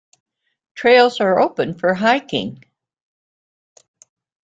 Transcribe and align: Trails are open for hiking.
Trails 0.73 1.19
are 1.21 1.39
open 1.39 1.77
for 1.77 1.93
hiking. 1.93 2.65